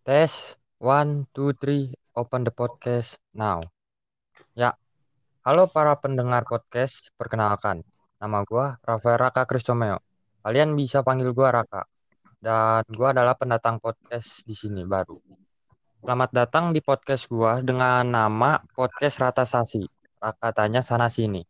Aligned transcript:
Tes, 0.00 0.56
one, 0.80 1.28
two, 1.36 1.52
three, 1.60 1.92
open 2.16 2.40
the 2.40 2.48
podcast 2.48 3.20
now. 3.36 3.60
Ya, 4.56 4.72
halo 5.44 5.68
para 5.68 5.92
pendengar 6.00 6.48
podcast, 6.48 7.12
perkenalkan. 7.20 7.84
Nama 8.16 8.40
gua 8.48 8.80
Rafael 8.80 9.20
Raka 9.20 9.44
Kristomeo. 9.44 10.00
Kalian 10.40 10.72
bisa 10.72 11.04
panggil 11.04 11.36
gua 11.36 11.52
Raka. 11.52 11.84
Dan 12.40 12.80
gua 12.96 13.12
adalah 13.12 13.36
pendatang 13.36 13.76
podcast 13.76 14.48
di 14.48 14.56
sini 14.56 14.88
baru. 14.88 15.20
Selamat 16.00 16.32
datang 16.32 16.72
di 16.72 16.80
podcast 16.80 17.28
gua 17.28 17.60
dengan 17.60 18.00
nama 18.08 18.56
Podcast 18.72 19.20
Rata 19.20 19.44
Sasi. 19.44 19.84
Raka 20.16 20.48
tanya 20.56 20.80
sana 20.80 21.12
sini. 21.12 21.44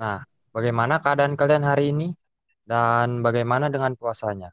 Nah, 0.00 0.24
bagaimana 0.48 0.96
keadaan 0.96 1.36
kalian 1.36 1.68
hari 1.68 1.92
ini? 1.92 2.08
Dan 2.64 3.20
bagaimana 3.20 3.68
dengan 3.68 3.92
puasanya? 4.00 4.48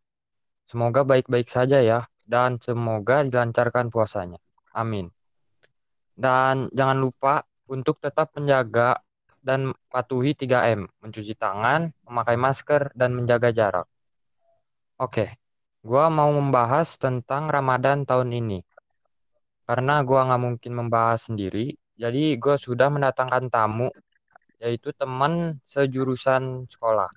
Semoga 0.67 1.07
baik-baik 1.07 1.47
saja 1.47 1.79
ya 1.79 2.03
dan 2.23 2.55
semoga 2.59 3.21
dilancarkan 3.23 3.91
puasanya. 3.91 4.39
Amin. 4.73 5.11
Dan 6.13 6.69
jangan 6.71 6.97
lupa 6.97 7.43
untuk 7.67 7.99
tetap 7.99 8.33
menjaga 8.37 9.01
dan 9.43 9.75
patuhi 9.91 10.31
3M, 10.31 10.87
mencuci 11.03 11.35
tangan, 11.35 11.91
memakai 12.07 12.39
masker, 12.39 12.95
dan 12.95 13.11
menjaga 13.11 13.51
jarak. 13.51 13.87
Oke, 14.95 15.35
gua 15.83 16.07
mau 16.07 16.31
membahas 16.31 16.95
tentang 16.95 17.51
Ramadan 17.51 18.07
tahun 18.07 18.31
ini. 18.31 18.63
Karena 19.67 19.99
gua 20.07 20.31
nggak 20.31 20.41
mungkin 20.41 20.71
membahas 20.79 21.27
sendiri, 21.27 21.75
jadi 21.99 22.39
gua 22.39 22.55
sudah 22.55 22.87
mendatangkan 22.87 23.51
tamu, 23.51 23.91
yaitu 24.63 24.95
teman 24.95 25.59
sejurusan 25.67 26.71
sekolah. 26.71 27.11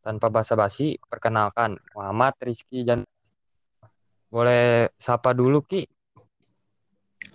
Tanpa 0.00 0.32
basa-basi, 0.32 0.96
perkenalkan 1.04 1.76
Muhammad 1.92 2.32
Rizky 2.40 2.80
Jan. 2.80 3.04
Boleh 4.28 4.92
sapa 5.00 5.32
dulu 5.32 5.64
Ki? 5.64 5.88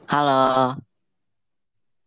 Halo, 0.05 0.77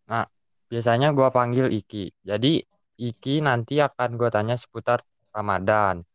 Nah, 0.07 0.23
biasanya 0.71 1.11
gua 1.11 1.35
panggil 1.35 1.67
Iki. 1.75 2.15
Jadi, 2.23 2.63
Iki 2.97 3.43
nanti 3.43 3.83
akan 3.83 4.15
gua 4.15 4.31
tanya 4.31 4.55
seputar 4.55 5.03
Ramadan. 5.35 6.07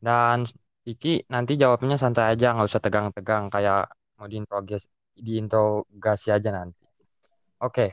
Dan 0.00 0.48
Iki 0.88 1.28
nanti 1.28 1.60
jawabnya 1.60 2.00
santai 2.00 2.32
aja, 2.32 2.56
nggak 2.56 2.68
usah 2.72 2.80
tegang-tegang 2.80 3.52
kayak 3.52 3.90
mau 4.16 4.24
diinterogasi, 4.24 4.88
diinterogasi 5.20 6.28
aja 6.32 6.50
nanti. 6.56 6.80
Oke, 7.60 7.92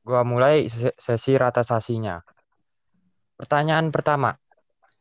gua 0.00 0.24
mulai 0.24 0.64
se- 0.72 0.96
sesi 0.96 1.36
rata 1.36 1.60
sasinya. 1.60 2.16
Pertanyaan 3.36 3.92
pertama, 3.92 4.32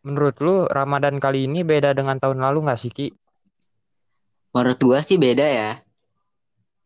menurut 0.04 0.36
lu 0.44 0.68
Ramadan 0.68 1.24
kali 1.24 1.48
ini 1.48 1.64
beda 1.64 1.96
dengan 1.96 2.20
tahun 2.20 2.44
lalu 2.44 2.68
nggak 2.68 2.80
sih 2.84 2.92
Ki? 2.92 3.08
Menurut 4.58 4.82
gua 4.82 5.00
sih 5.06 5.22
beda 5.22 5.46
ya. 5.46 5.70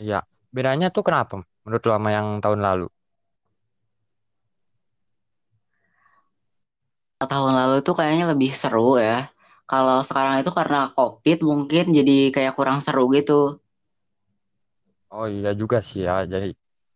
Iya, 0.04 0.20
bedanya 0.56 0.88
tuh 0.96 1.04
kenapa? 1.08 1.36
Menurut 1.64 1.82
lu 1.88 1.92
sama 1.96 2.10
yang 2.18 2.28
tahun 2.44 2.60
lalu? 2.68 2.86
Tahun 7.22 7.54
lalu 7.60 7.76
tuh 7.88 7.96
kayaknya 7.96 8.26
lebih 8.36 8.52
seru 8.52 9.00
ya. 9.00 9.32
Kalau 9.72 10.04
sekarang 10.04 10.44
itu 10.44 10.52
karena 10.52 10.92
COVID 10.98 11.38
mungkin 11.50 11.84
jadi 11.96 12.18
kayak 12.36 12.54
kurang 12.60 12.84
seru 12.84 13.08
gitu. 13.16 13.62
Oh 15.16 15.28
iya 15.28 15.52
juga 15.62 15.78
sih 15.88 16.00
ya, 16.08 16.24
jadi 16.34 16.52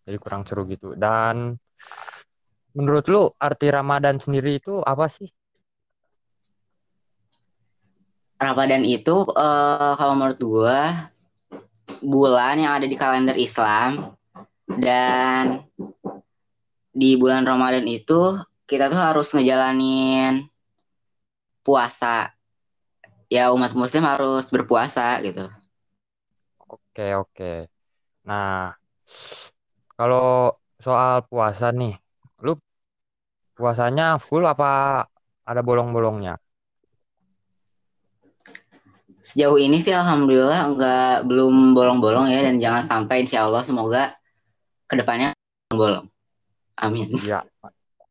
jadi 0.06 0.17
kurang 0.23 0.44
seru 0.48 0.62
gitu. 0.73 0.95
Dan 1.04 1.56
menurut 2.76 3.06
lu 3.14 3.22
arti 3.48 3.67
Ramadan 3.72 4.16
sendiri 4.20 4.60
itu 4.60 4.84
apa 4.92 5.06
sih? 5.16 5.28
Ramadan 8.36 8.83
itu 8.83 9.16
eh, 9.33 9.94
kalau 9.95 10.14
menurut 10.17 10.39
gua 10.44 10.81
bulan 12.03 12.59
yang 12.59 12.73
ada 12.77 12.88
di 12.89 12.97
kalender 13.00 13.38
Islam 13.39 14.14
dan 14.81 15.64
di 16.95 17.16
bulan 17.19 17.44
Ramadan 17.44 17.86
itu 17.86 18.39
kita 18.66 18.89
tuh 18.89 19.00
harus 19.00 19.27
ngejalanin 19.36 20.48
puasa. 21.65 22.32
Ya 23.27 23.49
umat 23.52 23.73
muslim 23.73 24.05
harus 24.05 24.48
berpuasa 24.54 25.17
gitu. 25.26 25.45
Oke, 26.70 27.14
oke. 27.17 27.52
Nah, 28.30 28.73
kalau 29.98 30.55
soal 30.80 31.26
puasa 31.30 31.70
nih, 31.73 31.93
lu 32.45 32.54
puasanya 33.58 34.20
full 34.20 34.43
apa 34.45 34.65
ada 35.49 35.61
bolong-bolongnya? 35.67 36.45
Sejauh 39.25 39.58
ini 39.58 39.81
sih 39.81 39.89
alhamdulillah 39.89 40.77
nggak 40.77 41.15
belum 41.25 41.73
bolong-bolong 41.73 42.30
ya 42.30 42.45
dan 42.45 42.61
jangan 42.61 42.83
sampai 42.86 43.25
insya 43.25 43.49
Allah 43.49 43.65
semoga 43.65 44.13
ke 44.86 44.93
depannya 45.02 45.33
bolong. 45.73 46.05
Amin. 46.77 47.09
Iya, 47.09 47.41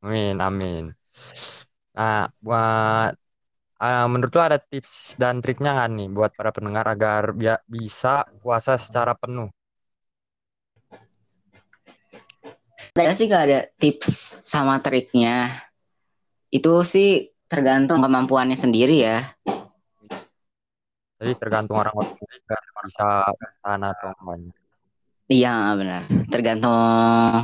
amin, 0.02 0.36
amin. 0.42 0.84
Nah, 1.94 2.26
buat 2.42 3.14
ah, 3.78 4.06
menurut 4.10 4.34
lu 4.34 4.42
ada 4.42 4.58
tips 4.58 5.14
dan 5.14 5.38
triknya 5.38 5.78
nggak 5.78 5.90
nih 5.94 6.08
buat 6.10 6.30
para 6.34 6.50
pendengar 6.50 6.90
agar 6.90 7.30
bi- 7.30 7.62
bisa 7.70 8.26
puasa 8.42 8.74
secara 8.74 9.14
penuh? 9.14 9.54
Saya 12.94 13.14
sih 13.14 13.26
gak 13.30 13.44
ada 13.50 13.60
tips 13.78 14.38
sama 14.42 14.78
triknya. 14.82 15.50
Itu 16.50 16.82
sih 16.86 17.30
tergantung 17.46 18.02
kemampuannya 18.02 18.58
sendiri 18.58 19.02
ya. 19.02 19.22
Jadi 21.24 21.40
tergantung 21.40 21.80
orang-orang 21.80 22.12
bisa 22.84 23.24
bertahan 23.32 23.80
atau 23.80 24.12
enggaknya. 24.20 24.52
Iya 25.24 25.72
benar. 25.72 26.00
Tergantung 26.28 26.76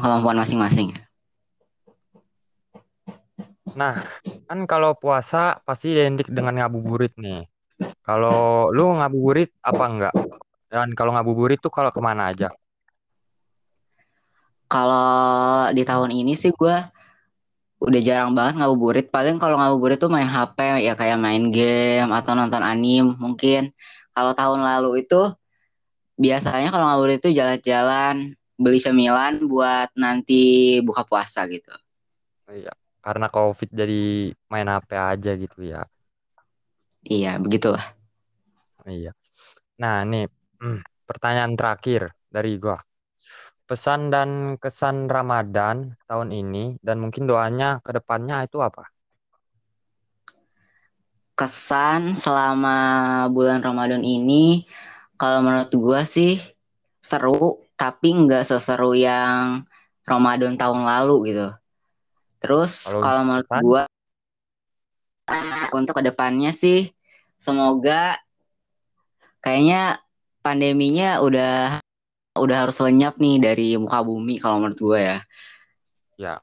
kemampuan 0.05 0.37
masing-masing. 0.37 0.93
Nah, 3.73 3.97
kan 4.45 4.61
kalau 4.69 4.93
puasa 4.93 5.65
pasti 5.65 5.97
identik 5.97 6.29
dengan 6.29 6.61
ngabuburit 6.61 7.17
nih. 7.17 7.49
Kalau 8.05 8.69
lu 8.69 9.01
ngabuburit 9.01 9.49
apa 9.65 9.85
enggak? 9.89 10.15
Dan 10.69 10.93
kalau 10.93 11.17
ngabuburit 11.17 11.57
tuh 11.57 11.73
kalau 11.73 11.89
ke 11.89 12.05
mana 12.05 12.29
aja? 12.29 12.53
Kalau 14.69 15.73
di 15.73 15.89
tahun 15.89 16.13
ini 16.13 16.37
sih 16.37 16.53
gue 16.53 16.77
udah 17.81 18.01
jarang 18.05 18.37
banget 18.37 18.61
ngabuburit. 18.61 19.07
Paling 19.09 19.41
kalau 19.41 19.57
ngabuburit 19.57 19.97
tuh 19.97 20.13
main 20.13 20.29
HP 20.29 20.85
ya 20.85 20.93
kayak 20.93 21.17
main 21.17 21.49
game 21.49 22.13
atau 22.13 22.37
nonton 22.37 22.61
anim 22.61 23.17
mungkin. 23.17 23.73
Kalau 24.13 24.37
tahun 24.37 24.61
lalu 24.61 25.09
itu 25.09 25.33
biasanya 26.21 26.69
kalau 26.69 26.85
ngabuburit 26.93 27.25
itu 27.25 27.33
jalan-jalan 27.33 28.37
beli 28.61 28.77
cemilan 28.77 29.49
buat 29.49 29.89
nanti 29.97 30.77
buka 30.85 31.09
puasa 31.09 31.49
gitu. 31.49 31.73
Iya, 32.53 32.77
karena 33.01 33.33
COVID 33.33 33.73
jadi 33.73 34.37
main 34.53 34.69
HP 34.69 34.91
aja 34.93 35.33
gitu 35.41 35.65
ya. 35.65 35.89
Iya, 37.09 37.41
begitulah. 37.41 37.81
Iya. 38.85 39.17
Nah, 39.81 40.05
nih 40.05 40.29
hmm, 40.61 40.85
pertanyaan 41.09 41.57
terakhir 41.57 42.13
dari 42.29 42.61
gua. 42.61 42.77
Pesan 43.71 44.11
dan 44.11 44.59
kesan 44.59 45.07
Ramadan 45.07 45.95
tahun 46.11 46.35
ini 46.35 46.65
dan 46.83 46.99
mungkin 46.99 47.31
doanya 47.31 47.79
ke 47.87 47.95
depannya 47.95 48.43
itu 48.43 48.59
apa? 48.59 48.91
Kesan 51.39 52.13
selama 52.13 52.77
bulan 53.33 53.63
Ramadan 53.65 54.05
ini 54.05 54.69
kalau 55.17 55.41
menurut 55.41 55.73
gua 55.73 56.01
sih 56.05 56.37
seru 57.01 57.65
tapi 57.81 58.13
nggak 58.13 58.45
seseru 58.45 58.93
yang 58.93 59.65
Ramadan 60.05 60.61
tahun 60.61 60.85
lalu 60.85 61.33
gitu. 61.33 61.49
Terus 62.45 62.73
Kalau 62.85 63.01
kalau 63.01 63.23
menurut 63.25 63.49
kesan? 63.49 63.63
gua 63.65 63.83
untuk 65.73 65.97
ke 65.97 66.03
depannya 66.13 66.53
sih 66.53 66.93
semoga 67.41 68.21
kayaknya 69.41 70.05
pandeminya 70.45 71.25
udah 71.25 71.80
udah 72.41 72.67
harus 72.67 72.77
lenyap 72.81 73.21
nih 73.21 73.37
dari 73.39 73.77
muka 73.77 74.01
bumi 74.01 74.41
kalau 74.41 74.65
menurut 74.65 74.81
gua 74.81 74.99
ya. 74.99 75.19
Ya, 76.21 76.35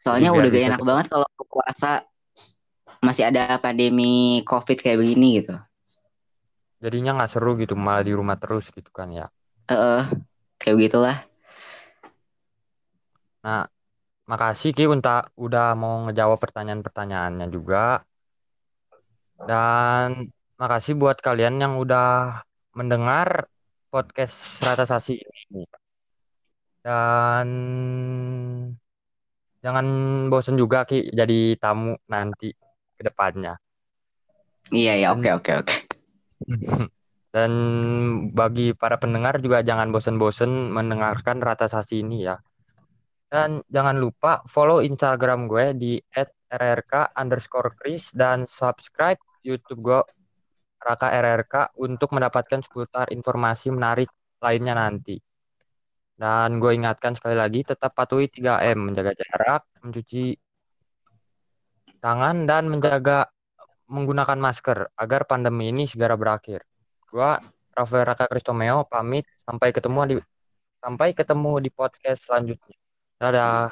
Soalnya 0.00 0.36
udah 0.36 0.48
gak 0.52 0.68
enak 0.76 0.80
banget 0.84 1.06
kalau 1.08 1.28
puasa 1.48 2.04
masih 3.04 3.28
ada 3.28 3.56
pandemi 3.60 4.40
COVID 4.44 4.80
kayak 4.80 5.00
begini 5.00 5.40
gitu. 5.44 5.56
jadinya 6.84 7.16
nggak 7.16 7.32
seru 7.32 7.56
gitu, 7.56 7.72
malah 7.72 8.04
di 8.04 8.12
rumah 8.12 8.36
terus 8.36 8.68
gitu 8.68 8.92
kan 8.92 9.08
ya. 9.08 9.24
Eh, 9.72 10.04
kayak 10.60 10.76
begitulah. 10.76 11.16
Nah, 13.40 13.64
makasih 14.28 14.76
Ki 14.76 14.84
untuk 14.84 15.32
udah 15.36 15.72
mau 15.72 16.04
ngejawab 16.08 16.36
pertanyaan-pertanyaannya 16.36 17.48
juga. 17.48 18.04
Dan 19.40 20.28
makasih 20.60 20.96
buat 20.96 21.20
kalian 21.20 21.60
yang 21.60 21.74
udah 21.80 22.40
mendengar 22.76 23.48
podcast 23.94 24.58
Rata 24.66 24.82
Sasi 24.82 25.14
ini. 25.14 25.62
Dan 26.82 27.46
jangan 29.62 29.86
bosan 30.26 30.58
juga 30.58 30.82
Ki 30.82 31.14
jadi 31.14 31.54
tamu 31.54 31.94
nanti 32.10 32.50
ke 32.98 33.02
depannya. 33.06 33.54
Iya 34.74 34.98
ya, 34.98 35.08
oke 35.14 35.30
oke 35.38 35.52
oke. 35.62 35.74
Dan 37.34 37.52
bagi 38.34 38.74
para 38.74 38.98
pendengar 38.98 39.38
juga 39.38 39.62
jangan 39.62 39.94
bosen-bosen 39.94 40.74
mendengarkan 40.74 41.38
Rata 41.38 41.70
Sasi 41.70 42.02
ini 42.02 42.26
ya. 42.26 42.34
Dan 43.30 43.62
jangan 43.70 43.98
lupa 43.98 44.42
follow 44.50 44.82
Instagram 44.82 45.46
gue 45.46 45.74
di 45.74 45.92
@rrk 46.50 47.14
underscore 47.14 47.74
Chris 47.78 48.10
dan 48.14 48.46
subscribe 48.46 49.18
YouTube 49.42 49.82
gue 49.82 50.00
Raka 50.84 51.08
RRK 51.08 51.80
untuk 51.80 52.12
mendapatkan 52.12 52.60
seputar 52.60 53.08
informasi 53.08 53.72
menarik 53.72 54.12
lainnya 54.44 54.76
nanti. 54.76 55.16
Dan 56.14 56.60
gue 56.62 56.72
ingatkan 56.76 57.16
sekali 57.16 57.34
lagi 57.34 57.64
tetap 57.64 57.96
patuhi 57.96 58.28
3M, 58.28 58.92
menjaga 58.92 59.16
jarak, 59.16 59.66
mencuci 59.82 60.36
tangan 62.04 62.44
dan 62.44 62.68
menjaga 62.68 63.32
menggunakan 63.88 64.36
masker 64.36 64.92
agar 64.96 65.24
pandemi 65.24 65.72
ini 65.72 65.88
segera 65.88 66.16
berakhir. 66.20 66.64
Gua 67.08 67.40
Rafael 67.74 68.04
Raka 68.06 68.26
Kristomeo 68.30 68.86
pamit 68.86 69.26
sampai 69.40 69.74
ketemu 69.74 70.00
di 70.06 70.16
sampai 70.84 71.08
ketemu 71.16 71.52
di 71.64 71.70
podcast 71.72 72.28
selanjutnya. 72.28 72.76
Dadah. 73.18 73.62